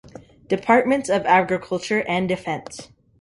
Departments 0.47 1.09
of 1.09 1.27
Agriculture 1.27 2.03
and 2.07 2.27
Defense. 2.27 2.89